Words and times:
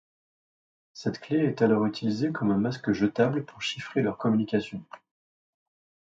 Cette 0.93 1.19
clé 1.19 1.37
est 1.37 1.61
alors 1.61 1.85
utilisée 1.85 2.31
comme 2.31 2.49
un 2.49 2.57
masque 2.57 2.91
jetable 2.91 3.45
pour 3.45 3.61
chiffrer 3.61 4.01
leurs 4.01 4.17
communications. 4.17 4.83